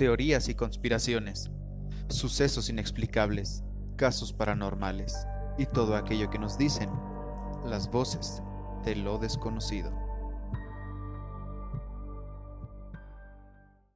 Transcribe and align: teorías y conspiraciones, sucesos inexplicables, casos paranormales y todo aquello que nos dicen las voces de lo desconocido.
teorías 0.00 0.48
y 0.48 0.54
conspiraciones, 0.54 1.50
sucesos 2.08 2.70
inexplicables, 2.70 3.62
casos 3.96 4.32
paranormales 4.32 5.26
y 5.58 5.66
todo 5.66 5.94
aquello 5.94 6.30
que 6.30 6.38
nos 6.38 6.56
dicen 6.56 6.88
las 7.66 7.90
voces 7.90 8.42
de 8.82 8.96
lo 8.96 9.18
desconocido. 9.18 9.92